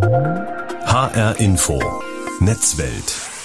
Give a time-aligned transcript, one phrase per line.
[0.00, 1.80] HR Info.
[2.40, 3.37] Netzwelt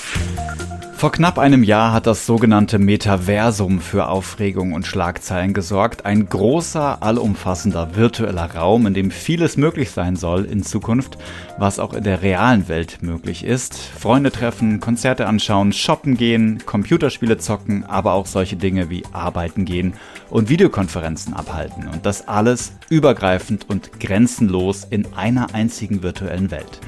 [1.03, 6.05] vor knapp einem Jahr hat das sogenannte Metaversum für Aufregung und Schlagzeilen gesorgt.
[6.05, 11.17] Ein großer, allumfassender virtueller Raum, in dem vieles möglich sein soll in Zukunft,
[11.57, 13.75] was auch in der realen Welt möglich ist.
[13.75, 19.95] Freunde treffen, Konzerte anschauen, shoppen gehen, Computerspiele zocken, aber auch solche Dinge wie arbeiten gehen
[20.29, 21.89] und Videokonferenzen abhalten.
[21.89, 26.79] Und das alles übergreifend und grenzenlos in einer einzigen virtuellen Welt.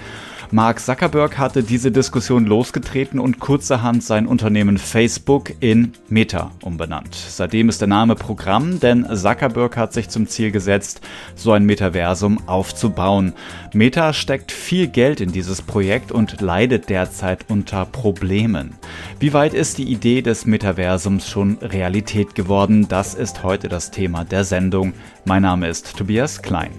[0.51, 7.15] Mark Zuckerberg hatte diese Diskussion losgetreten und kurzerhand sein Unternehmen Facebook in Meta umbenannt.
[7.15, 11.01] Seitdem ist der Name Programm, denn Zuckerberg hat sich zum Ziel gesetzt,
[11.35, 13.33] so ein Metaversum aufzubauen.
[13.73, 18.75] Meta steckt viel Geld in dieses Projekt und leidet derzeit unter Problemen.
[19.19, 22.87] Wie weit ist die Idee des Metaversums schon Realität geworden?
[22.87, 24.93] Das ist heute das Thema der Sendung.
[25.25, 26.71] Mein Name ist Tobias Klein.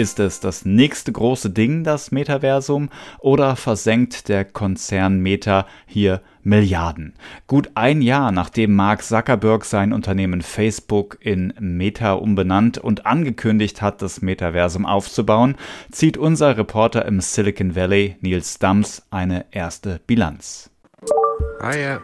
[0.00, 2.88] Ist es das nächste große Ding, das Metaversum,
[3.18, 7.12] oder versenkt der Konzern Meta hier Milliarden?
[7.46, 14.00] Gut ein Jahr nachdem Mark Zuckerberg sein Unternehmen Facebook in Meta umbenannt und angekündigt hat,
[14.00, 15.56] das Metaversum aufzubauen,
[15.92, 20.70] zieht unser Reporter im Silicon Valley, Nils Dams, eine erste Bilanz.
[21.60, 22.00] Hiya.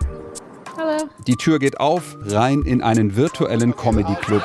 [1.27, 4.43] Die Tür geht auf, rein in einen virtuellen Comedy Club.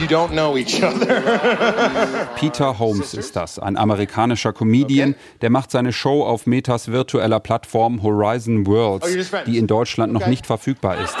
[0.00, 1.22] You don't know each other.
[2.36, 8.02] Peter Holmes ist das, ein amerikanischer Comedian, der macht seine Show auf Metas virtueller Plattform
[8.02, 11.16] Horizon Worlds, oh, die in Deutschland noch nicht verfügbar ist.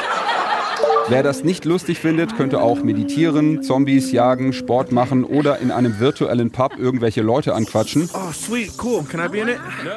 [1.08, 5.98] Wer das nicht lustig findet, könnte auch meditieren, Zombies jagen, Sport machen oder in einem
[5.98, 8.08] virtuellen Pub irgendwelche Leute anquatschen.
[8.14, 8.30] Oh,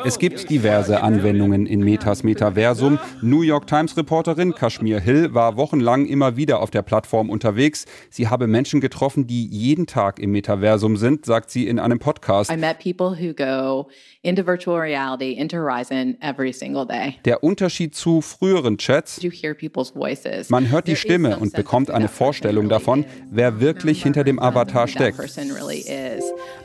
[0.03, 2.99] es gibt diverse Anwendungen in Metas Metaversum.
[3.21, 7.85] New York Times Reporterin Kashmir Hill war wochenlang immer wieder auf der Plattform unterwegs.
[8.09, 12.51] Sie habe Menschen getroffen, die jeden Tag im Metaversum sind, sagt sie in einem Podcast.
[12.51, 13.89] I met people who go
[14.23, 17.15] into virtual reality, into Horizon every single day.
[17.25, 19.21] Der Unterschied zu früheren Chats,
[20.49, 25.19] man hört die Stimme und bekommt eine Vorstellung davon, wer wirklich hinter dem Avatar steckt.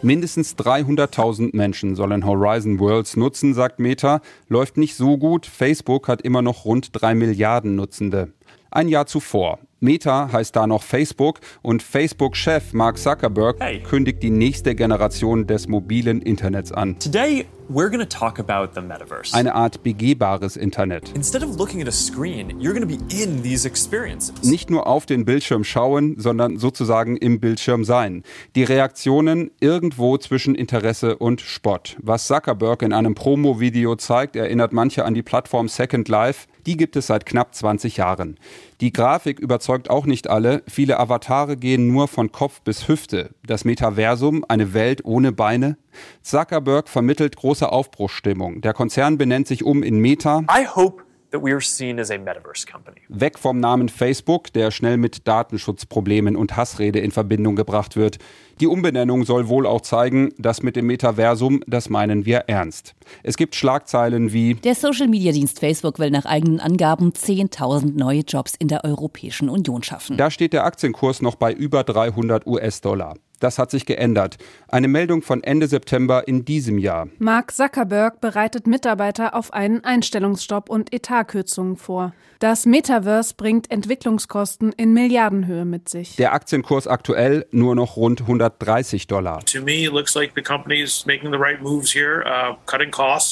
[0.02, 4.20] Mindestens 300.000 Menschen sollen Horizon Worlds nutzen, sagt Meta.
[4.48, 5.46] Läuft nicht so gut.
[5.46, 8.32] Facebook hat immer noch rund 3 Milliarden Nutzende.
[8.70, 9.58] Ein Jahr zuvor.
[9.80, 13.82] Meta heißt da noch Facebook und Facebook-Chef Mark Zuckerberg hey.
[13.82, 16.98] kündigt die nächste Generation des mobilen Internets an.
[16.98, 19.32] Today we're going to talk about the metaverse.
[19.32, 21.12] Eine Art begehbares Internet.
[21.14, 24.42] Instead of looking at a screen, you're going to be in these experiences.
[24.42, 28.25] Nicht nur auf den Bildschirm schauen, sondern sozusagen im Bildschirm sein.
[28.56, 31.97] Die Reaktionen irgendwo zwischen Interesse und Spott.
[32.03, 36.48] Was Zuckerberg in einem Promo-Video zeigt, erinnert manche an die Plattform Second Life.
[36.66, 38.36] Die gibt es seit knapp 20 Jahren.
[38.80, 40.62] Die Grafik überzeugt auch nicht alle.
[40.69, 43.30] Viele Avatare gehen nur von Kopf bis Hüfte.
[43.47, 45.76] Das Metaversum, eine Welt ohne Beine.
[46.22, 48.60] Zuckerberg vermittelt große Aufbruchsstimmung.
[48.60, 50.44] Der Konzern benennt sich um in Meta.
[50.50, 53.00] I hope that we are seen as a metaverse company.
[53.08, 58.18] Weg vom Namen Facebook, der schnell mit Datenschutzproblemen und Hassrede in Verbindung gebracht wird.
[58.60, 62.94] Die Umbenennung soll wohl auch zeigen, dass mit dem Metaversum, das meinen wir ernst.
[63.22, 68.68] Es gibt Schlagzeilen wie Der Social-Media-Dienst Facebook will nach eigenen Angaben 10.000 neue Jobs in
[68.68, 70.16] der Europäischen Union schaffen.
[70.16, 73.14] Da steht der Aktienkurs noch bei über 300 US-Dollar.
[73.40, 74.36] Das hat sich geändert.
[74.68, 77.08] Eine Meldung von Ende September in diesem Jahr.
[77.18, 82.12] Mark Zuckerberg bereitet Mitarbeiter auf einen Einstellungsstopp und Etatkürzungen vor.
[82.38, 86.16] Das Metaverse bringt Entwicklungskosten in Milliardenhöhe mit sich.
[86.16, 89.40] Der Aktienkurs aktuell nur noch rund 130 Dollar.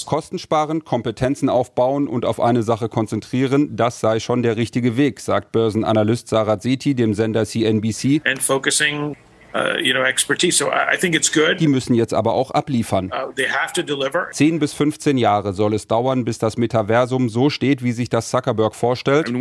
[0.06, 5.20] Kosten sparen, Kompetenzen aufbauen und auf eine Sache konzentrieren, das sei schon der richtige Weg,
[5.20, 8.22] sagt Börsenanalyst Sarah Zeti dem Sender CNBC.
[8.26, 9.16] And focusing
[9.54, 10.59] Uh, you know, expertise.
[10.59, 11.59] So I think it's good.
[11.59, 13.06] Die müssen jetzt aber auch abliefern.
[13.06, 14.28] Uh, they have to deliver.
[14.31, 18.28] 10 bis 15 Jahre soll es dauern, bis das Metaversum so steht, wie sich das
[18.28, 19.32] Zuckerberg vorstellt.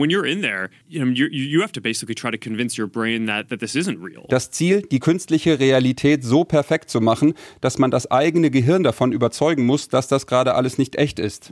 [4.30, 9.12] Das Ziel, die künstliche Realität so perfekt zu machen, dass man das eigene Gehirn davon
[9.12, 11.52] überzeugen muss, dass das gerade alles nicht echt ist.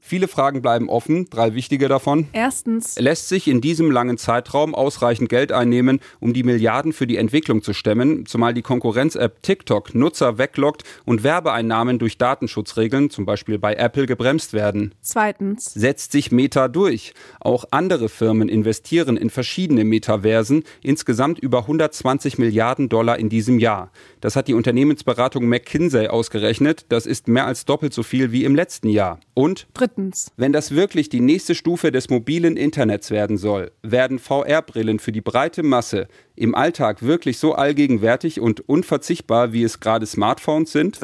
[0.00, 2.28] Viele Fragen bleiben offen, drei wichtige davon.
[2.32, 2.96] Erstens.
[2.98, 7.39] Lässt sich in diesem langen Zeitraum ausreichend Geld einnehmen, um die Milliarden für die Entwicklung
[7.40, 13.58] Entwicklung zu stemmen, zumal die Konkurrenz-App TikTok Nutzer weglockt und Werbeeinnahmen durch Datenschutzregeln, zum Beispiel
[13.58, 14.94] bei Apple, gebremst werden.
[15.00, 15.72] Zweitens.
[15.72, 17.14] Setzt sich Meta durch.
[17.40, 23.90] Auch andere Firmen investieren in verschiedene Metaversen, insgesamt über 120 Milliarden Dollar in diesem Jahr.
[24.20, 26.84] Das hat die Unternehmensberatung McKinsey ausgerechnet.
[26.90, 29.18] Das ist mehr als doppelt so viel wie im letzten Jahr.
[29.32, 34.98] Und drittens, wenn das wirklich die nächste Stufe des mobilen Internets werden soll, werden VR-Brillen
[34.98, 36.06] für die breite Masse
[36.40, 40.98] im Alltag wirklich wirklich so allgegenwärtig und unverzichtbar, wie es gerade Smartphones sind?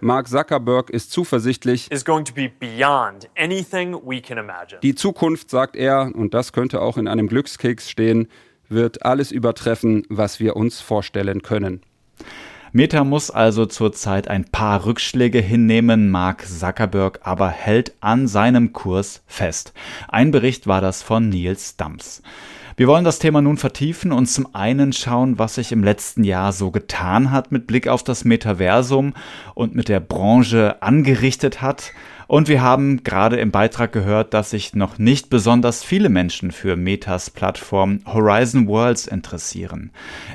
[0.00, 1.88] Mark Zuckerberg ist zuversichtlich.
[4.84, 8.28] Die Zukunft, sagt er, und das könnte auch in einem Glückskeks stehen,
[8.68, 11.82] wird alles übertreffen, was wir uns vorstellen können.
[12.70, 19.22] Meta muss also zurzeit ein paar Rückschläge hinnehmen, Mark Zuckerberg aber hält an seinem Kurs
[19.26, 19.72] fest.
[20.06, 22.22] Ein Bericht war das von Nils Dams.
[22.78, 26.52] Wir wollen das Thema nun vertiefen und zum einen schauen, was sich im letzten Jahr
[26.52, 29.14] so getan hat mit Blick auf das Metaversum
[29.56, 31.90] und mit der Branche angerichtet hat.
[32.28, 36.76] Und wir haben gerade im Beitrag gehört, dass sich noch nicht besonders viele Menschen für
[36.76, 39.92] Metas Plattform Horizon Worlds interessieren.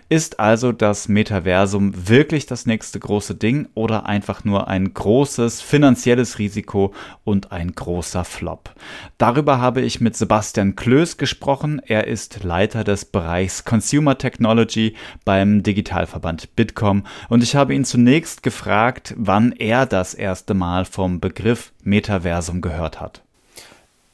[0.10, 6.40] Ist also das Metaversum wirklich das nächste große Ding oder einfach nur ein großes finanzielles
[6.40, 6.96] Risiko
[7.26, 8.72] und ein großer Flop?
[9.20, 11.80] Darüber habe ich mit Sebastian Klöß gesprochen.
[11.86, 14.96] Er ist Leiter des Bereichs Consumer Technology
[15.26, 21.20] beim Digitalverband Bitkom und ich habe ihn zunächst gefragt, wann er das erste Mal vom
[21.20, 23.22] Begriff Metaversum gehört hat?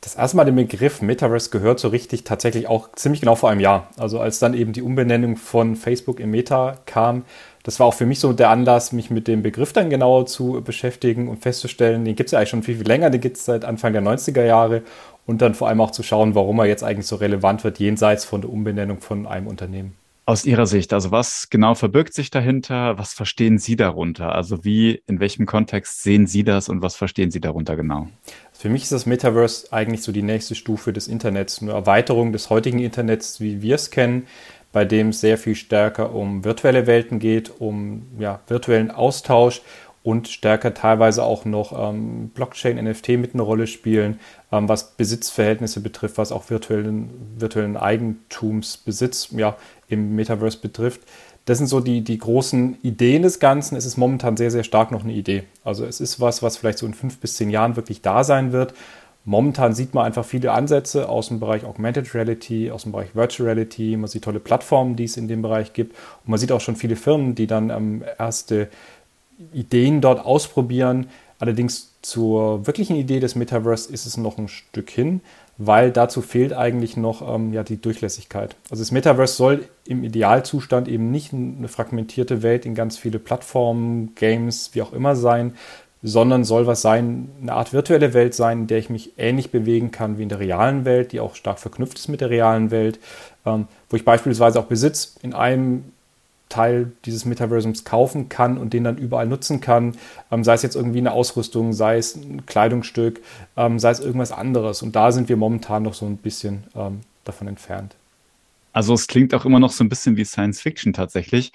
[0.01, 3.60] Das erste Mal den Begriff Metaverse gehört so richtig tatsächlich auch ziemlich genau vor einem
[3.60, 3.89] Jahr.
[3.98, 7.25] Also als dann eben die Umbenennung von Facebook in Meta kam,
[7.63, 10.62] das war auch für mich so der Anlass, mich mit dem Begriff dann genauer zu
[10.63, 13.45] beschäftigen und festzustellen, den gibt es ja eigentlich schon viel, viel länger, den gibt es
[13.45, 14.83] seit Anfang der 90er Jahre
[15.25, 18.24] und dann vor allem auch zu schauen, warum er jetzt eigentlich so relevant wird, jenseits
[18.24, 19.95] von der Umbenennung von einem Unternehmen.
[20.30, 23.00] Aus Ihrer Sicht, also was genau verbirgt sich dahinter?
[23.00, 24.36] Was verstehen Sie darunter?
[24.36, 28.10] Also wie, in welchem Kontext sehen Sie das und was verstehen Sie darunter genau?
[28.54, 32.52] Für mich ist das Metaverse eigentlich so die nächste Stufe des Internets, eine Erweiterung des
[32.52, 34.28] heutigen Internets, wie wir es kennen,
[34.72, 39.64] bei dem es sehr viel stärker um virtuelle Welten geht, um ja, virtuellen Austausch
[40.04, 44.20] und stärker teilweise auch noch ähm, Blockchain, NFT mit einer Rolle spielen,
[44.52, 49.58] ähm, was Besitzverhältnisse betrifft, was auch virtuellen, virtuellen Eigentumsbesitz ja,
[49.90, 51.02] im Metaverse betrifft.
[51.46, 53.76] Das sind so die, die großen Ideen des Ganzen.
[53.76, 55.44] Es ist momentan sehr, sehr stark noch eine Idee.
[55.64, 58.52] Also es ist was, was vielleicht so in fünf bis zehn Jahren wirklich da sein
[58.52, 58.74] wird.
[59.26, 63.50] Momentan sieht man einfach viele Ansätze aus dem Bereich Augmented Reality, aus dem Bereich Virtual
[63.50, 63.98] Reality.
[63.98, 65.96] Man sieht tolle Plattformen, die es in dem Bereich gibt.
[66.24, 68.70] Und man sieht auch schon viele Firmen, die dann ähm, erste
[69.54, 71.08] Ideen dort ausprobieren.
[71.40, 75.22] Allerdings zur wirklichen Idee des Metaverse ist es noch ein Stück hin
[75.62, 78.56] weil dazu fehlt eigentlich noch ähm, ja, die Durchlässigkeit.
[78.72, 84.16] Also das Metaverse soll im Idealzustand eben nicht eine fragmentierte Welt in ganz viele Plattformen,
[84.16, 85.54] Games, wie auch immer sein,
[86.02, 89.92] sondern soll was sein, eine Art virtuelle Welt sein, in der ich mich ähnlich bewegen
[89.92, 92.98] kann wie in der realen Welt, die auch stark verknüpft ist mit der realen Welt,
[93.46, 95.92] ähm, wo ich beispielsweise auch Besitz in einem
[96.50, 99.96] Teil dieses Metaversums kaufen kann und den dann überall nutzen kann,
[100.31, 103.22] ähm, sei es jetzt irgendwie eine Ausrüstung, sei es ein Kleidungsstück,
[103.56, 104.81] ähm, sei es irgendwas anderes.
[104.81, 107.96] Und da sind wir momentan noch so ein bisschen ähm, davon entfernt.
[108.74, 111.51] Also es klingt auch immer noch so ein bisschen wie Science Fiction tatsächlich.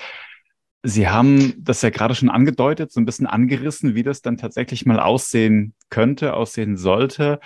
[0.83, 4.85] Sie haben das ja gerade schon angedeutet, so ein bisschen angerissen, wie das dann tatsächlich
[4.85, 7.41] mal aussehen könnte, aussehen sollte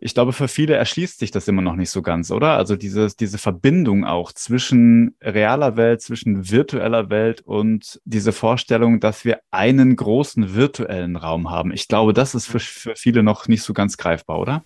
[0.00, 2.56] ich glaube, für viele erschließt sich das immer noch nicht so ganz, oder?
[2.56, 9.24] Also diese, diese Verbindung auch zwischen realer Welt, zwischen virtueller Welt und diese Vorstellung, dass
[9.24, 11.72] wir einen großen virtuellen Raum haben.
[11.72, 14.62] Ich glaube, das ist für, für viele noch nicht so ganz greifbar, oder?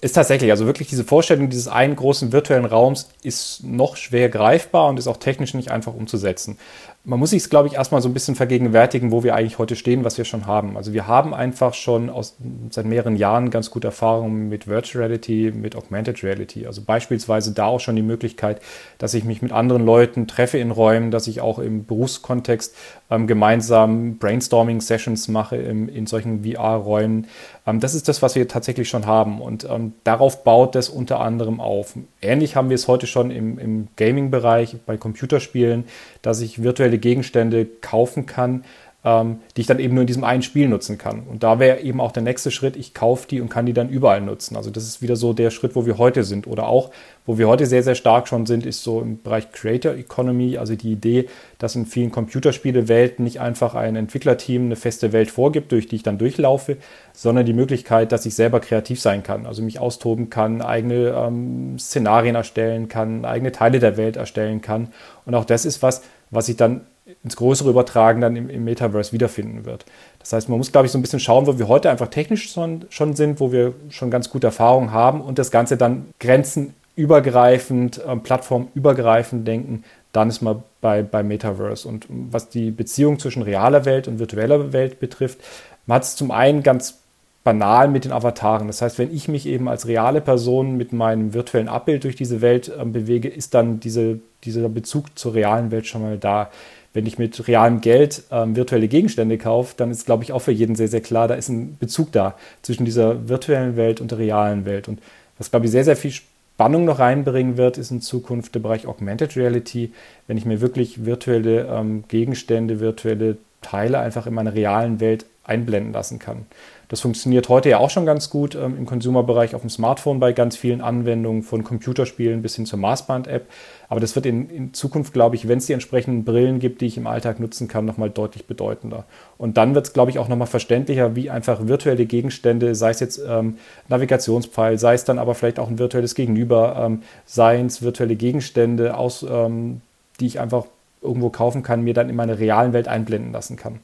[0.00, 4.88] Ist tatsächlich, also wirklich diese Vorstellung dieses einen großen virtuellen Raums ist noch schwer greifbar
[4.88, 6.58] und ist auch technisch nicht einfach umzusetzen
[7.06, 10.04] man muss sich, glaube ich, erstmal so ein bisschen vergegenwärtigen, wo wir eigentlich heute stehen,
[10.04, 10.78] was wir schon haben.
[10.78, 12.36] Also wir haben einfach schon aus,
[12.70, 16.66] seit mehreren Jahren ganz gute Erfahrungen mit Virtual Reality, mit Augmented Reality.
[16.66, 18.62] Also beispielsweise da auch schon die Möglichkeit,
[18.96, 22.74] dass ich mich mit anderen Leuten treffe in Räumen, dass ich auch im Berufskontext
[23.10, 27.26] ähm, gemeinsam Brainstorming-Sessions mache im, in solchen VR-Räumen.
[27.66, 31.20] Ähm, das ist das, was wir tatsächlich schon haben und ähm, darauf baut das unter
[31.20, 31.94] anderem auf.
[32.22, 35.84] Ähnlich haben wir es heute schon im, im Gaming-Bereich, bei Computerspielen,
[36.22, 38.64] dass ich virtuelle virtuelle Gegenstände kaufen kann,
[39.04, 41.24] ähm, die ich dann eben nur in diesem einen Spiel nutzen kann.
[41.24, 43.90] Und da wäre eben auch der nächste Schritt, ich kaufe die und kann die dann
[43.90, 44.56] überall nutzen.
[44.56, 46.46] Also das ist wieder so der Schritt, wo wir heute sind.
[46.46, 46.90] Oder auch,
[47.26, 50.74] wo wir heute sehr, sehr stark schon sind, ist so im Bereich Creator Economy, also
[50.74, 55.86] die Idee, dass in vielen Computerspielewelten nicht einfach ein Entwicklerteam eine feste Welt vorgibt, durch
[55.86, 56.78] die ich dann durchlaufe,
[57.12, 61.78] sondern die Möglichkeit, dass ich selber kreativ sein kann, also mich austoben kann, eigene ähm,
[61.78, 64.88] Szenarien erstellen kann, eigene Teile der Welt erstellen kann.
[65.26, 66.82] Und auch das ist was, was sich dann
[67.22, 69.84] ins Größere übertragen dann im, im, Metaverse wiederfinden wird.
[70.20, 72.50] Das heißt, man muss, glaube ich, so ein bisschen schauen, wo wir heute einfach technisch
[72.50, 78.02] schon, schon sind, wo wir schon ganz gute Erfahrungen haben und das Ganze dann grenzenübergreifend,
[78.06, 81.86] äh, plattformübergreifend denken, dann ist man bei, bei Metaverse.
[81.86, 85.40] Und was die Beziehung zwischen realer Welt und virtueller Welt betrifft,
[85.86, 86.98] man hat es zum einen ganz
[87.42, 88.68] banal mit den Avataren.
[88.68, 92.40] Das heißt, wenn ich mich eben als reale Person mit meinem virtuellen Abbild durch diese
[92.40, 96.50] Welt äh, bewege, ist dann diese dieser Bezug zur realen Welt schon mal da.
[96.92, 100.52] Wenn ich mit realem Geld ähm, virtuelle Gegenstände kaufe, dann ist, glaube ich, auch für
[100.52, 104.18] jeden sehr, sehr klar, da ist ein Bezug da zwischen dieser virtuellen Welt und der
[104.18, 104.86] realen Welt.
[104.86, 105.00] Und
[105.36, 108.86] was, glaube ich, sehr, sehr viel Spannung noch reinbringen wird, ist in Zukunft der Bereich
[108.86, 109.92] Augmented Reality,
[110.28, 115.92] wenn ich mir wirklich virtuelle ähm, Gegenstände, virtuelle Teile einfach in meiner realen Welt einblenden
[115.92, 116.46] lassen kann.
[116.88, 120.32] Das funktioniert heute ja auch schon ganz gut ähm, im Consumer-Bereich auf dem Smartphone bei
[120.32, 123.46] ganz vielen Anwendungen von Computerspielen bis hin zur Maßband-App.
[123.88, 126.86] Aber das wird in, in Zukunft, glaube ich, wenn es die entsprechenden Brillen gibt, die
[126.86, 129.04] ich im Alltag nutzen kann, nochmal deutlich bedeutender.
[129.38, 133.00] Und dann wird es, glaube ich, auch nochmal verständlicher, wie einfach virtuelle Gegenstände, sei es
[133.00, 137.82] jetzt ähm, Navigationspfeil, sei es dann aber vielleicht auch ein virtuelles Gegenüber, ähm, seien es
[137.82, 139.80] virtuelle Gegenstände, aus, ähm,
[140.20, 140.66] die ich einfach
[141.04, 143.80] irgendwo kaufen kann, mir dann in meine realen Welt einblenden lassen kann.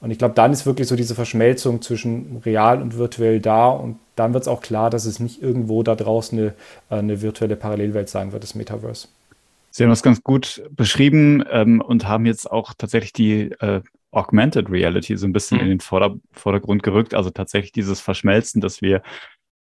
[0.00, 3.98] Und ich glaube, dann ist wirklich so diese Verschmelzung zwischen real und virtuell da und
[4.16, 6.48] dann wird es auch klar, dass es nicht irgendwo da draußen eine,
[6.90, 9.08] äh, eine virtuelle Parallelwelt sein wird, das Metaverse.
[9.70, 13.80] Sie haben das ganz gut beschrieben ähm, und haben jetzt auch tatsächlich die äh,
[14.12, 15.64] Augmented Reality so ein bisschen mhm.
[15.64, 17.14] in den Vorder Vordergrund gerückt.
[17.14, 19.02] Also tatsächlich dieses Verschmelzen, dass wir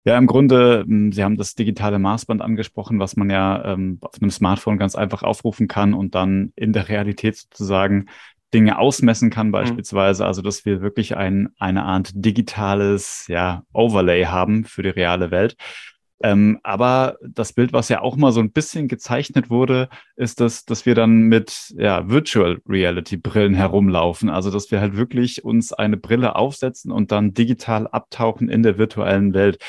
[0.06, 4.22] ja im Grunde, hm, Sie haben das digitale Maßband angesprochen, was man ja ähm, auf
[4.22, 8.08] einem Smartphone ganz einfach aufrufen kann und dann in der Realität sozusagen
[8.54, 9.52] Dinge ausmessen kann, mhm.
[9.52, 10.26] beispielsweise.
[10.26, 15.56] Also, dass wir wirklich ein, eine Art digitales ja, Overlay haben für die reale Welt.
[16.24, 20.64] Ähm, aber das Bild, was ja auch mal so ein bisschen gezeichnet wurde, ist, dass,
[20.64, 24.30] dass wir dann mit ja, Virtual Reality Brillen herumlaufen.
[24.30, 28.78] Also, dass wir halt wirklich uns eine Brille aufsetzen und dann digital abtauchen in der
[28.78, 29.62] virtuellen Welt.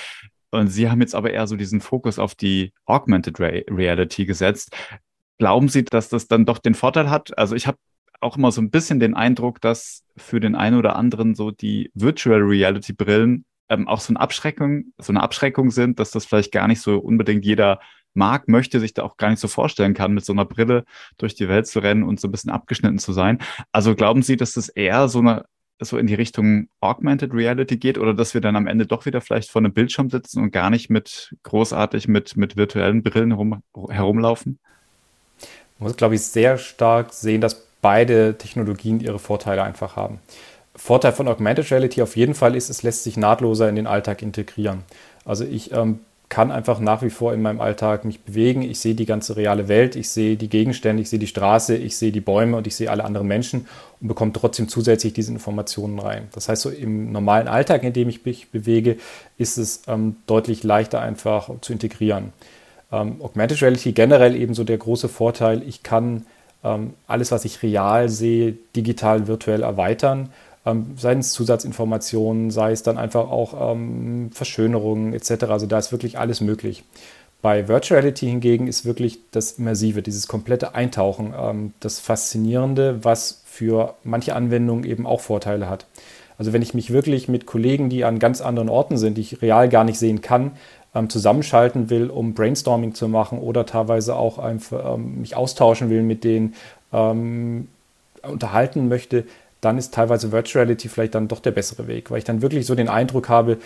[0.53, 4.77] Und Sie haben jetzt aber eher so diesen Fokus auf die Augmented Reality gesetzt.
[5.39, 7.37] Glauben Sie, dass das dann doch den Vorteil hat?
[7.37, 7.79] Also ich habe
[8.21, 11.91] auch immer so ein bisschen den Eindruck, dass für den einen oder anderen so die
[11.95, 16.53] Virtual Reality Brillen ähm, auch so eine Abschreckung, so eine Abschreckung sind, dass das vielleicht
[16.53, 17.81] gar nicht so unbedingt jeder
[18.15, 20.85] mag, möchte, sich da auch gar nicht so vorstellen kann, mit so einer Brille
[21.19, 23.39] durch die Welt zu rennen und so ein bisschen abgeschnitten zu sein.
[23.73, 25.45] Also glauben Sie, dass das eher so eine
[25.81, 29.21] so in die Richtung Augmented Reality geht oder dass wir dann am Ende doch wieder
[29.21, 33.63] vielleicht vor einem Bildschirm sitzen und gar nicht mit großartig mit, mit virtuellen Brillen herum,
[33.91, 34.61] herumlaufen?
[35.79, 40.21] Man muss, glaube ich, sehr stark sehen, dass beide Technologien ihre Vorteile einfach haben.
[40.77, 44.23] Vorteil von Augmented Reality auf jeden Fall ist, es lässt sich nahtloser in den Alltag
[44.23, 44.83] integrieren.
[45.25, 48.63] Also ich ähm, kann einfach nach wie vor in meinem Alltag mich bewegen.
[48.63, 51.97] Ich sehe die ganze reale Welt, ich sehe die Gegenstände, ich sehe die Straße, ich
[51.97, 53.69] sehe die Bäume und ich sehe alle anderen Menschen
[54.01, 56.29] und bekomme trotzdem zusätzlich diese Informationen rein.
[56.33, 58.97] Das heißt, so im normalen Alltag, in dem ich mich bewege,
[59.39, 62.33] ist es ähm, deutlich leichter einfach zu integrieren.
[62.91, 66.27] Ähm, Augmented Reality generell eben so der große Vorteil, ich kann
[66.65, 70.31] ähm, alles, was ich real sehe, digital, virtuell erweitern.
[70.67, 75.45] Ähm, sei es Zusatzinformationen, sei es dann einfach auch ähm, Verschönerungen etc.
[75.45, 76.85] Also da ist wirklich alles möglich.
[77.43, 83.43] Bei Virtual Reality hingegen ist wirklich das Immersive, dieses komplette Eintauchen, ähm, das Faszinierende, was
[83.45, 85.87] für manche Anwendungen eben auch Vorteile hat.
[86.39, 89.43] Also wenn ich mich wirklich mit Kollegen, die an ganz anderen Orten sind, die ich
[89.43, 90.53] real gar nicht sehen kann,
[90.95, 96.03] ähm, zusammenschalten will, um Brainstorming zu machen oder teilweise auch einfach ähm, mich austauschen will
[96.03, 96.55] mit denen,
[96.93, 97.69] ähm,
[98.23, 99.25] unterhalten möchte,
[99.65, 102.67] dann ist teilweise Virtual Reality vielleicht dann doch der bessere Weg, weil ich dann wirklich
[102.67, 103.59] so den Eindruck habe,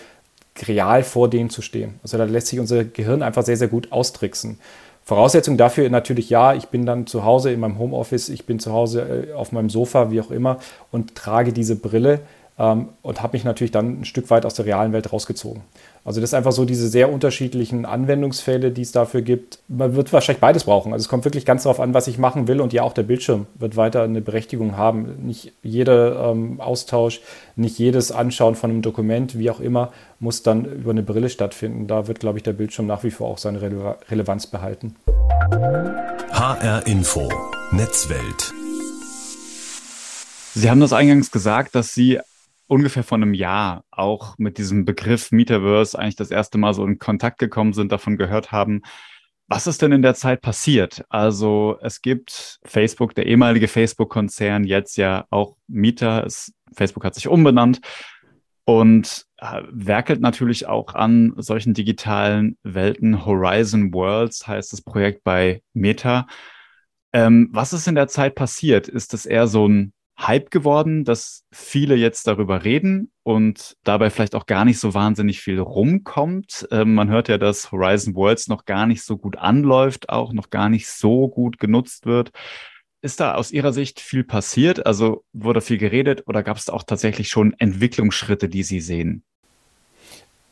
[0.67, 1.99] real vor denen zu stehen.
[2.03, 4.59] Also da lässt sich unser Gehirn einfach sehr, sehr gut austricksen.
[5.03, 8.73] Voraussetzung dafür natürlich ja, ich bin dann zu Hause in meinem Homeoffice, ich bin zu
[8.73, 10.59] Hause äh, auf meinem Sofa, wie auch immer,
[10.91, 12.19] und trage diese Brille
[12.59, 15.63] ähm, und habe mich natürlich dann ein Stück weit aus der realen Welt rausgezogen.
[16.03, 19.59] Also das ist einfach so diese sehr unterschiedlichen Anwendungsfälle, die es dafür gibt.
[19.67, 20.93] Man wird wahrscheinlich beides brauchen.
[20.93, 23.03] Also es kommt wirklich ganz darauf an, was ich machen will und ja auch der
[23.03, 25.25] Bildschirm wird weiter eine Berechtigung haben.
[25.25, 27.21] Nicht jeder ähm, Austausch,
[27.55, 31.87] nicht jedes Anschauen von einem Dokument, wie auch immer, muss dann über eine Brille stattfinden.
[31.87, 34.95] Da wird, glaube ich, der Bildschirm nach wie vor auch seine Rele Relevanz behalten.
[36.31, 37.29] HR Info
[37.71, 38.53] Netzwelt.
[40.55, 42.19] Sie haben das eingangs gesagt, dass Sie
[42.69, 46.99] ungefähr vor einem Jahr auch mit diesem Begriff Metaverse eigentlich das erste Mal so in
[46.99, 48.83] Kontakt gekommen sind, davon gehört haben.
[49.47, 51.03] Was ist denn in der Zeit passiert?
[51.09, 56.21] Also es gibt Facebook, der ehemalige Facebook-Konzern, jetzt ja auch Meta.
[56.21, 57.81] Es, Facebook hat sich umbenannt
[58.65, 63.25] und äh, werkelt natürlich auch an solchen digitalen Welten.
[63.25, 66.27] Horizon Worlds heißt das Projekt bei Meta.
[67.13, 68.87] Ähm, was ist in der Zeit passiert?
[68.87, 74.35] Ist es eher so ein Hype geworden, dass viele jetzt darüber reden und dabei vielleicht
[74.35, 76.67] auch gar nicht so wahnsinnig viel rumkommt.
[76.71, 80.49] Ähm, man hört ja, dass Horizon Worlds noch gar nicht so gut anläuft, auch noch
[80.49, 82.31] gar nicht so gut genutzt wird.
[83.01, 84.85] Ist da aus Ihrer Sicht viel passiert?
[84.85, 89.23] Also wurde viel geredet oder gab es auch tatsächlich schon Entwicklungsschritte, die Sie sehen?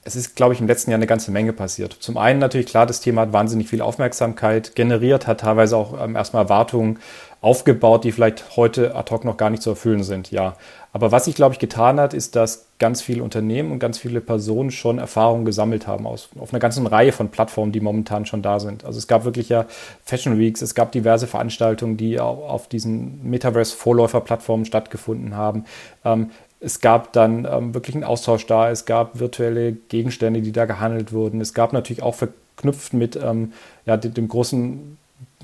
[0.08, 1.92] es ist, glaube ich, im letzten Jahr eine ganze Menge passiert.
[2.00, 6.16] Zum einen natürlich klar, das Thema hat wahnsinnig viel Aufmerksamkeit generiert, hat teilweise auch ähm,
[6.16, 7.00] erstmal Erwartungen
[7.42, 10.56] aufgebaut, die vielleicht heute ad hoc noch gar nicht zu erfüllen sind, ja.
[10.94, 14.20] Aber was sich, glaube ich, getan hat, ist, dass ganz viele Unternehmen und ganz viele
[14.20, 18.42] Personen schon Erfahrungen gesammelt haben aus, auf einer ganzen Reihe von Plattformen, die momentan schon
[18.42, 18.84] da sind.
[18.84, 19.66] Also es gab wirklich ja
[20.04, 25.66] Fashion Weeks, es gab diverse Veranstaltungen, die auf diesen Metaverse-Vorläufer-Plattformen stattgefunden haben.
[26.04, 30.66] Ähm, es gab dann ähm, wirklich einen Austausch da, es gab virtuelle Gegenstände, die da
[30.66, 31.42] gehandelt wurden.
[31.42, 33.54] Es gab natürlich auch verknüpft mit ähm,
[33.86, 34.98] ja, dem, dem großen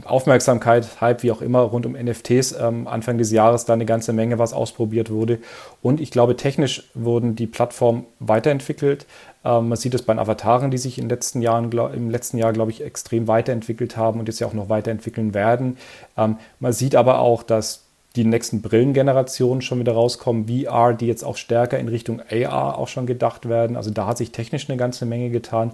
[0.05, 4.11] Aufmerksamkeit, Hype, wie auch immer, rund um NFTs ähm, Anfang des Jahres da eine ganze
[4.11, 5.37] Menge, was ausprobiert wurde.
[5.81, 9.05] Und ich glaube, technisch wurden die Plattformen weiterentwickelt.
[9.45, 12.09] Ähm, man sieht es bei den Avataren, die sich in den letzten Jahren, glaub, im
[12.09, 15.77] letzten Jahr, glaube ich, extrem weiterentwickelt haben und jetzt ja auch noch weiterentwickeln werden.
[16.17, 17.83] Ähm, man sieht aber auch, dass
[18.15, 22.87] die nächsten Brillengenerationen schon wieder rauskommen, VR, die jetzt auch stärker in Richtung AR auch
[22.87, 23.75] schon gedacht werden.
[23.75, 25.73] Also da hat sich technisch eine ganze Menge getan.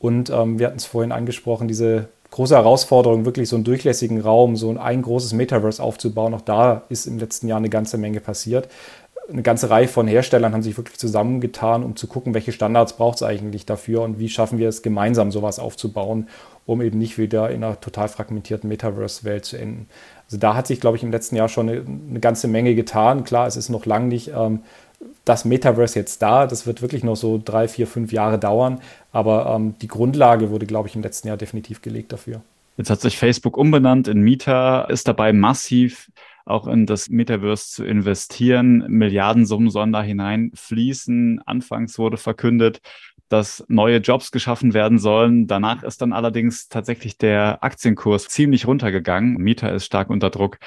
[0.00, 4.56] Und ähm, wir hatten es vorhin angesprochen, diese große Herausforderung, wirklich so einen durchlässigen Raum,
[4.56, 6.34] so ein, großes Metaverse aufzubauen.
[6.34, 8.68] Auch da ist im letzten Jahr eine ganze Menge passiert.
[9.28, 13.16] Eine ganze Reihe von Herstellern haben sich wirklich zusammengetan, um zu gucken, welche Standards braucht
[13.16, 16.28] es eigentlich dafür und wie schaffen wir es gemeinsam, sowas aufzubauen,
[16.66, 19.88] um eben nicht wieder in einer total fragmentierten Metaverse-Welt zu enden.
[20.26, 23.22] Also da hat sich, glaube ich, im letzten Jahr schon eine, eine ganze Menge getan.
[23.22, 24.60] Klar, es ist noch lang nicht ähm,
[25.24, 26.46] das Metaverse jetzt da.
[26.46, 28.80] Das wird wirklich noch so drei, vier, fünf Jahre dauern.
[29.12, 32.42] Aber ähm, die Grundlage wurde, glaube ich, im letzten Jahr definitiv gelegt dafür.
[32.76, 36.10] Jetzt hat sich Facebook umbenannt in Meta, ist dabei massiv
[36.46, 38.84] auch in das Metaverse zu investieren.
[38.88, 41.40] Milliardensummen sollen da hineinfließen.
[41.46, 42.80] Anfangs wurde verkündet,
[43.30, 45.46] dass neue Jobs geschaffen werden sollen.
[45.46, 49.36] Danach ist dann allerdings tatsächlich der Aktienkurs ziemlich runtergegangen.
[49.36, 50.58] Mieter ist stark unter Druck.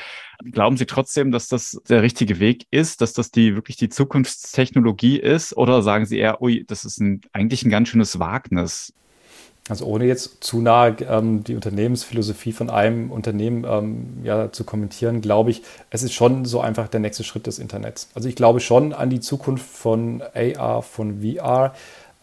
[0.52, 5.20] Glauben Sie trotzdem, dass das der richtige Weg ist, dass das die wirklich die Zukunftstechnologie
[5.20, 5.56] ist?
[5.56, 8.94] Oder sagen Sie eher, ui, das ist ein, eigentlich ein ganz schönes Wagnis?
[9.70, 15.22] Also ohne jetzt zu nahe ähm, die Unternehmensphilosophie von einem Unternehmen ähm, ja, zu kommentieren,
[15.22, 18.10] glaube ich, es ist schon so einfach der nächste Schritt des Internets.
[18.14, 21.74] Also ich glaube schon an die Zukunft von AR, von VR,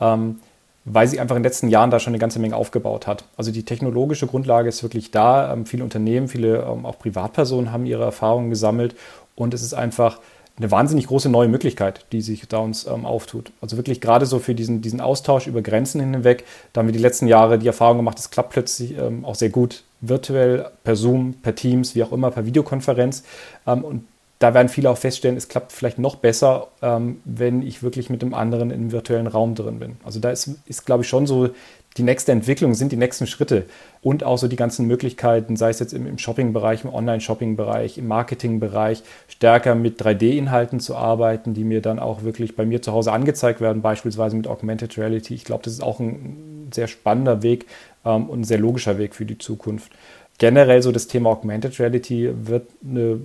[0.00, 0.40] ähm,
[0.84, 3.24] weil sie einfach in den letzten Jahren da schon eine ganze Menge aufgebaut hat.
[3.36, 5.52] Also die technologische Grundlage ist wirklich da.
[5.52, 8.94] Ähm, viele Unternehmen, viele ähm, auch Privatpersonen haben ihre Erfahrungen gesammelt
[9.34, 10.18] und es ist einfach
[10.56, 13.50] eine wahnsinnig große neue Möglichkeit, die sich da uns ähm, auftut.
[13.62, 16.98] Also wirklich gerade so für diesen, diesen Austausch über Grenzen hinweg, da haben wir die
[16.98, 21.34] letzten Jahre die Erfahrung gemacht, es klappt plötzlich ähm, auch sehr gut virtuell, per Zoom,
[21.34, 23.22] per Teams, wie auch immer, per Videokonferenz.
[23.66, 24.04] Ähm, und
[24.40, 28.22] da werden viele auch feststellen, es klappt vielleicht noch besser, ähm, wenn ich wirklich mit
[28.22, 29.98] dem anderen im virtuellen Raum drin bin.
[30.02, 31.50] Also da ist, ist glaube ich, schon so
[31.98, 33.66] die nächste Entwicklung, sind die nächsten Schritte
[34.00, 39.02] und auch so die ganzen Möglichkeiten, sei es jetzt im, Shopping-Bereich, im Online-Shopping-Bereich, im Marketing-Bereich,
[39.28, 43.60] stärker mit 3D-Inhalten zu arbeiten, die mir dann auch wirklich bei mir zu Hause angezeigt
[43.60, 45.34] werden, beispielsweise mit Augmented Reality.
[45.34, 47.66] Ich glaube, das ist auch ein sehr spannender Weg
[48.06, 49.92] ähm, und ein sehr logischer Weg für die Zukunft.
[50.38, 53.20] Generell so das Thema Augmented Reality wird eine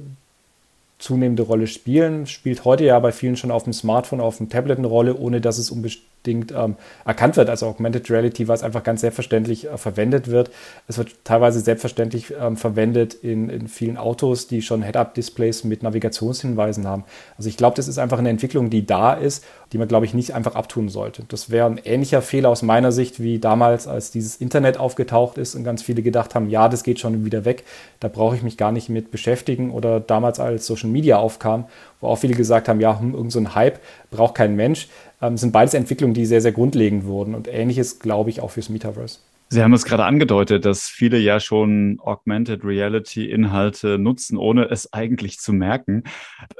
[0.97, 4.77] zunehmende Rolle spielen, spielt heute ja bei vielen schon auf dem Smartphone, auf dem Tablet
[4.77, 8.83] eine Rolle, ohne dass es unbedingt unbedingt ähm, erkannt wird als Augmented Reality, es einfach
[8.83, 10.51] ganz selbstverständlich äh, verwendet wird.
[10.87, 16.87] Es wird teilweise selbstverständlich ähm, verwendet in, in vielen Autos, die schon Head-Up-Displays mit Navigationshinweisen
[16.87, 17.03] haben.
[17.37, 20.13] Also ich glaube, das ist einfach eine Entwicklung, die da ist, die man, glaube ich,
[20.13, 21.23] nicht einfach abtun sollte.
[21.27, 25.55] Das wäre ein ähnlicher Fehler aus meiner Sicht wie damals, als dieses Internet aufgetaucht ist
[25.55, 27.63] und ganz viele gedacht haben, ja, das geht schon wieder weg,
[27.99, 29.71] da brauche ich mich gar nicht mit beschäftigen.
[29.71, 31.65] Oder damals, als Social Media aufkam,
[31.99, 33.79] wo auch viele gesagt haben, ja, hm, irgend so Hype
[34.11, 34.87] braucht kein Mensch
[35.25, 37.35] ähm, sind beides Entwicklungen, die sehr, sehr grundlegend wurden.
[37.35, 39.19] Und ähnliches glaube ich auch fürs Metaverse.
[39.49, 44.91] Sie haben es gerade angedeutet, dass viele ja schon Augmented Reality Inhalte nutzen, ohne es
[44.91, 46.03] eigentlich zu merken.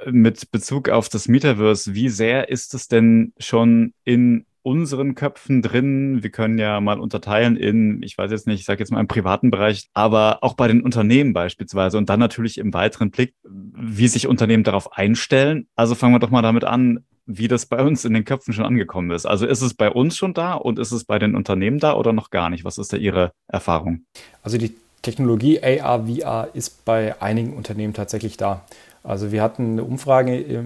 [0.06, 6.24] Mit Bezug auf das Metaverse, wie sehr ist es denn schon in unseren Köpfen drin?
[6.24, 9.08] Wir können ja mal unterteilen in, ich weiß jetzt nicht, ich sage jetzt mal im
[9.08, 14.08] privaten Bereich, aber auch bei den Unternehmen beispielsweise und dann natürlich im weiteren Blick, wie
[14.08, 15.68] sich Unternehmen darauf einstellen.
[15.76, 18.66] Also fangen wir doch mal damit an wie das bei uns in den Köpfen schon
[18.66, 19.26] angekommen ist.
[19.26, 22.14] Also ist es bei uns schon da und ist es bei den Unternehmen da oder
[22.14, 22.64] noch gar nicht?
[22.66, 24.06] Was ist da Ihre Erfahrung?
[24.44, 28.64] Also die Technologie AR, VR ist bei einigen Unternehmen tatsächlich da.
[29.06, 30.64] Also wir hatten eine Umfrage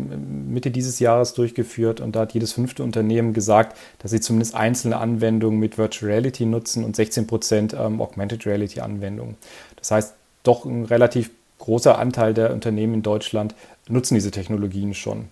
[0.47, 4.97] Mitte dieses Jahres durchgeführt und da hat jedes fünfte Unternehmen gesagt, dass sie zumindest einzelne
[4.97, 9.35] Anwendungen mit Virtual Reality nutzen und 16 Prozent ähm, Augmented Reality Anwendungen.
[9.75, 13.55] Das heißt, doch ein relativ großer Anteil der Unternehmen in Deutschland
[13.89, 15.25] nutzen diese Technologien schon.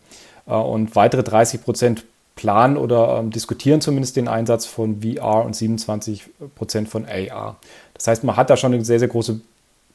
[0.45, 2.03] Äh, und weitere 30 Prozent
[2.35, 6.23] planen oder ähm, diskutieren zumindest den Einsatz von VR und 27
[6.55, 7.57] Prozent von AR.
[7.93, 9.39] Das heißt, man hat da schon eine sehr, sehr große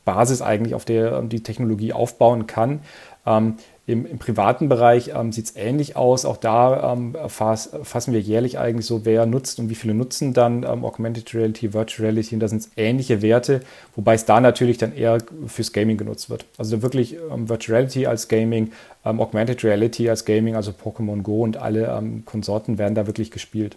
[0.05, 2.81] Basis eigentlich, auf der ähm, die Technologie aufbauen kann.
[3.25, 3.55] Ähm,
[3.87, 6.25] Im, im privaten Bereich ähm, sieht es ähnlich aus.
[6.25, 10.65] Auch da ähm, erfassen wir jährlich eigentlich so, wer nutzt und wie viele nutzen dann
[10.65, 12.35] ähm, Augmented Reality, Virtual Reality.
[12.35, 13.61] Und da sind es ähnliche Werte,
[13.95, 16.45] wobei es da natürlich dann eher fürs Gaming genutzt wird.
[16.59, 18.73] Also wirklich ähm, Virtual Reality als Gaming,
[19.05, 23.77] ähm, Augmented Reality als Gaming, also Pokémon Go und alle Konsorten werden da wirklich gespielt.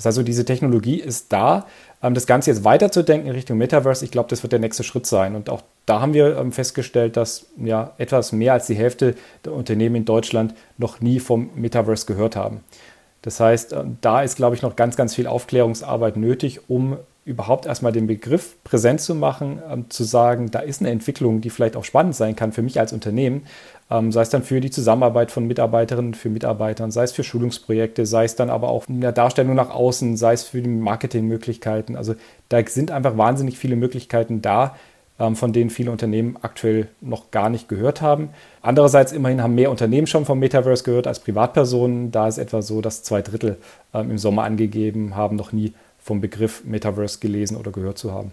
[0.00, 1.66] Das heißt also, diese Technologie ist da.
[2.02, 5.04] Ähm, das Ganze jetzt weiterzudenken in Richtung Metaverse, ich glaube, das wird der nächste Schritt
[5.04, 5.34] sein.
[5.36, 9.52] Und auch da haben wir ähm, festgestellt, dass ja etwas mehr als die Hälfte der
[9.52, 12.60] Unternehmen in Deutschland noch nie vom Metaverse gehört haben.
[13.20, 17.66] Das heißt, ähm, da ist, glaube ich, noch ganz, ganz viel Aufklärungsarbeit nötig, um überhaupt
[17.66, 21.84] erstmal den Begriff präsent zu machen, zu sagen, da ist eine Entwicklung, die vielleicht auch
[21.84, 23.42] spannend sein kann für mich als Unternehmen,
[23.90, 28.06] ähm, sei es dann für die Zusammenarbeit von Mitarbeiterinnen, für Mitarbeitern, sei es für Schulungsprojekte,
[28.06, 31.96] sei es dann aber auch in der Darstellung nach außen, sei es für die Marketingmöglichkeiten.
[31.96, 32.14] Also
[32.48, 34.76] da sind einfach wahnsinnig viele Möglichkeiten da,
[35.18, 38.30] ähm, von denen viele Unternehmen aktuell noch gar nicht gehört haben.
[38.62, 42.12] Andererseits immerhin haben mehr Unternehmen schon vom Metaverse gehört als Privatpersonen.
[42.12, 43.56] Da ist etwa so, dass zwei Drittel
[43.92, 48.32] ähm, im Sommer angegeben haben, noch nie vom Begriff Metaverse gelesen oder gehört zu haben.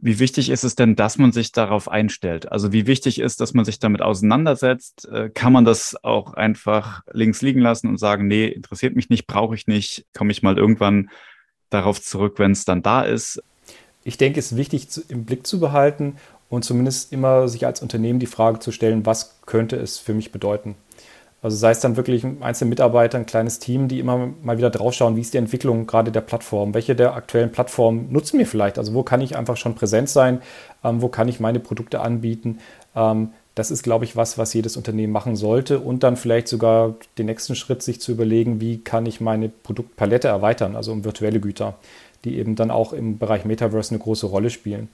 [0.00, 2.52] Wie wichtig ist es denn, dass man sich darauf einstellt?
[2.52, 5.08] Also wie wichtig ist, dass man sich damit auseinandersetzt?
[5.08, 9.26] Äh, kann man das auch einfach links liegen lassen und sagen, nee, interessiert mich nicht,
[9.26, 11.08] brauche ich nicht, komme ich mal irgendwann
[11.70, 13.42] darauf zurück, wenn es dann da ist?
[14.02, 16.16] Ich denke, es ist wichtig im Blick zu behalten
[16.50, 20.32] und zumindest immer sich als Unternehmen die Frage zu stellen, was könnte es für mich
[20.32, 20.74] bedeuten?
[21.44, 25.14] Also sei es dann wirklich einzelne Mitarbeiter, ein kleines Team, die immer mal wieder draufschauen,
[25.14, 28.94] wie ist die Entwicklung gerade der Plattform, welche der aktuellen Plattformen nutzen wir vielleicht, also
[28.94, 30.40] wo kann ich einfach schon präsent sein,
[30.82, 32.60] ähm, wo kann ich meine Produkte anbieten.
[32.96, 35.80] Ähm, das ist, glaube ich, was, was jedes Unternehmen machen sollte.
[35.80, 40.28] Und dann vielleicht sogar den nächsten Schritt sich zu überlegen, wie kann ich meine Produktpalette
[40.28, 41.74] erweitern, also um virtuelle Güter,
[42.24, 44.88] die eben dann auch im Bereich Metaverse eine große Rolle spielen.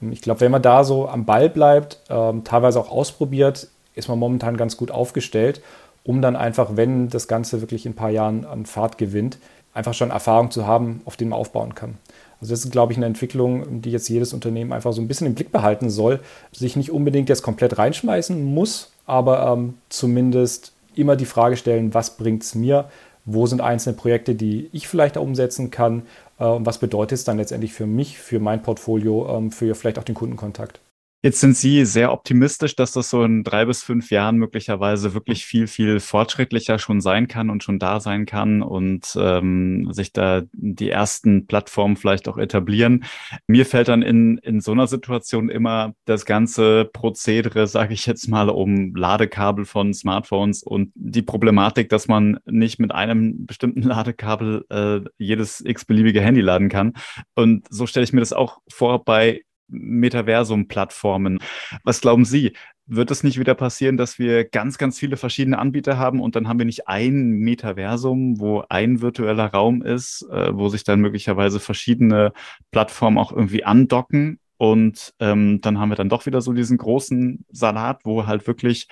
[0.00, 4.18] Ich glaube, wenn man da so am Ball bleibt, ähm, teilweise auch ausprobiert, ist man
[4.18, 5.60] momentan ganz gut aufgestellt
[6.04, 9.38] um dann einfach, wenn das Ganze wirklich in ein paar Jahren an Fahrt gewinnt,
[9.74, 11.98] einfach schon Erfahrung zu haben, auf den man aufbauen kann.
[12.40, 15.26] Also das ist, glaube ich, eine Entwicklung, die jetzt jedes Unternehmen einfach so ein bisschen
[15.26, 16.20] im Blick behalten soll,
[16.52, 22.16] sich nicht unbedingt jetzt komplett reinschmeißen muss, aber ähm, zumindest immer die Frage stellen, was
[22.16, 22.86] bringt es mir,
[23.26, 26.02] wo sind einzelne Projekte, die ich vielleicht umsetzen kann
[26.38, 29.98] äh, und was bedeutet es dann letztendlich für mich, für mein Portfolio, ähm, für vielleicht
[29.98, 30.80] auch den Kundenkontakt.
[31.22, 35.44] Jetzt sind Sie sehr optimistisch, dass das so in drei bis fünf Jahren möglicherweise wirklich
[35.44, 40.40] viel, viel fortschrittlicher schon sein kann und schon da sein kann und ähm, sich da
[40.52, 43.04] die ersten Plattformen vielleicht auch etablieren.
[43.46, 48.26] Mir fällt dann in, in so einer Situation immer das ganze Prozedere, sage ich jetzt
[48.28, 54.64] mal, um Ladekabel von Smartphones und die Problematik, dass man nicht mit einem bestimmten Ladekabel
[54.70, 56.94] äh, jedes x-beliebige Handy laden kann.
[57.34, 61.38] Und so stelle ich mir das auch vor bei Metaversum-Plattformen.
[61.84, 62.52] Was glauben Sie?
[62.86, 66.48] Wird es nicht wieder passieren, dass wir ganz, ganz viele verschiedene Anbieter haben und dann
[66.48, 71.60] haben wir nicht ein Metaversum, wo ein virtueller Raum ist, äh, wo sich dann möglicherweise
[71.60, 72.32] verschiedene
[72.72, 77.46] Plattformen auch irgendwie andocken und ähm, dann haben wir dann doch wieder so diesen großen
[77.50, 78.88] Salat, wo halt wirklich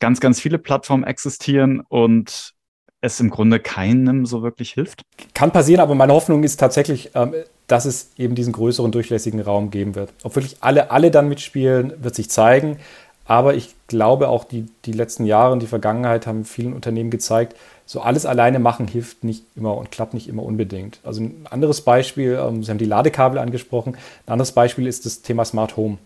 [0.00, 2.54] ganz, ganz viele Plattformen existieren und
[3.00, 5.02] es im Grunde keinem so wirklich hilft?
[5.34, 7.34] Kann passieren, aber meine Hoffnung ist tatsächlich, ähm,
[7.66, 10.12] dass es eben diesen größeren durchlässigen Raum geben wird.
[10.22, 12.78] Ob wirklich alle, alle dann mitspielen, wird sich zeigen.
[13.26, 17.56] Aber ich glaube auch, die, die letzten Jahre und die Vergangenheit haben vielen Unternehmen gezeigt,
[17.86, 21.00] so alles alleine machen hilft nicht immer und klappt nicht immer unbedingt.
[21.04, 23.96] Also ein anderes Beispiel, ähm, Sie haben die Ladekabel angesprochen,
[24.26, 25.98] ein anderes Beispiel ist das Thema Smart Home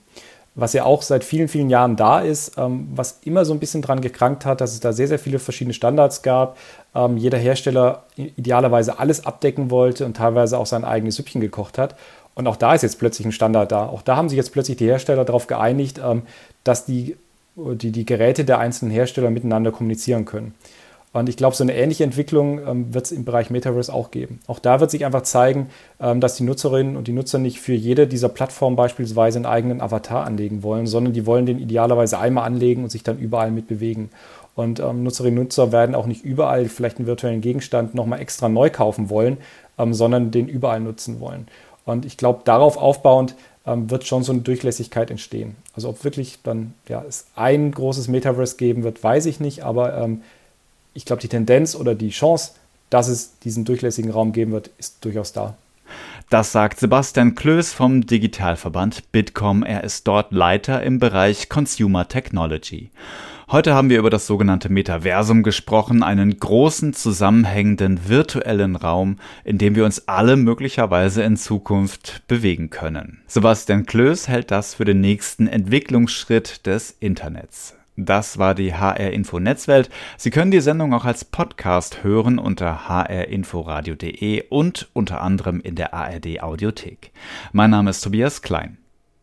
[0.58, 3.80] was ja auch seit vielen, vielen Jahren da ist, ähm, was immer so ein bisschen
[3.80, 6.58] dran gekrankt hat, dass es da sehr, sehr viele verschiedene Standards gab.
[6.96, 11.94] Ähm, jeder Hersteller idealerweise alles abdecken wollte und teilweise auch sein eigenes Süppchen gekocht hat.
[12.34, 13.86] Und auch da ist jetzt plötzlich ein Standard da.
[13.86, 16.22] Auch da haben sich jetzt plötzlich die Hersteller darauf geeinigt, ähm,
[16.64, 17.16] dass die,
[17.54, 20.54] die, die Geräte der einzelnen Hersteller miteinander kommunizieren können.
[21.12, 24.40] Und ich glaube, so eine ähnliche Entwicklung ähm, wird es im Bereich Metaverse auch geben.
[24.46, 25.68] Auch da wird sich einfach zeigen,
[26.00, 29.80] ähm, dass die Nutzerinnen und die Nutzer nicht für jede dieser Plattformen beispielsweise einen eigenen
[29.80, 34.10] Avatar anlegen wollen, sondern die wollen den idealerweise einmal anlegen und sich dann überall mitbewegen.
[34.54, 38.48] Und ähm, Nutzerinnen und Nutzer werden auch nicht überall vielleicht einen virtuellen Gegenstand nochmal extra
[38.48, 39.38] neu kaufen wollen,
[39.78, 41.46] ähm, sondern den überall nutzen wollen.
[41.86, 43.34] Und ich glaube, darauf aufbauend
[43.66, 45.56] ähm, wird schon so eine Durchlässigkeit entstehen.
[45.74, 49.96] Also ob wirklich dann ja, es ein großes Metaverse geben wird, weiß ich nicht, aber
[49.96, 50.22] ähm,
[50.94, 52.52] ich glaube, die Tendenz oder die Chance,
[52.90, 55.56] dass es diesen durchlässigen Raum geben wird, ist durchaus da.
[56.30, 59.62] Das sagt Sebastian Klöß vom Digitalverband Bitkom.
[59.62, 62.90] Er ist dort Leiter im Bereich Consumer Technology.
[63.50, 69.74] Heute haben wir über das sogenannte Metaversum gesprochen, einen großen zusammenhängenden virtuellen Raum, in dem
[69.74, 73.22] wir uns alle möglicherweise in Zukunft bewegen können.
[73.26, 77.77] Sebastian Klöß hält das für den nächsten Entwicklungsschritt des Internets.
[78.00, 79.90] Das war die HR Info Netzwelt.
[80.16, 85.94] Sie können die Sendung auch als Podcast hören unter hrinforadio.de und unter anderem in der
[85.94, 87.10] ARD Audiothek.
[87.50, 88.78] Mein Name ist Tobias Klein.